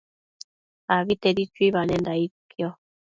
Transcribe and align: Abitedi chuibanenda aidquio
Abitedi 0.97 1.43
chuibanenda 1.53 2.09
aidquio 2.17 2.69